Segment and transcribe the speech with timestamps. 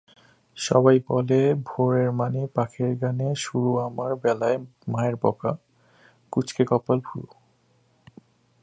[0.57, 1.39] সবাই বলে
[1.65, 4.57] ভোরের মানে পাখির গানে শুরুআমার বেলায়
[4.87, 5.51] মায়ের বকা,
[6.33, 7.27] কুঁচকে কপাল, ভুরু।